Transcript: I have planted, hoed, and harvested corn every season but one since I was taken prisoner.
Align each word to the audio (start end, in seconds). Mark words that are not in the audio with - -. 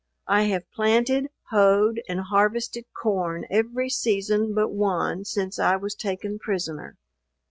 I 0.25 0.45
have 0.45 0.67
planted, 0.71 1.27
hoed, 1.51 2.01
and 2.09 2.21
harvested 2.21 2.85
corn 2.99 3.45
every 3.51 3.91
season 3.91 4.55
but 4.55 4.69
one 4.71 5.25
since 5.25 5.59
I 5.59 5.75
was 5.75 5.93
taken 5.93 6.39
prisoner. 6.39 6.97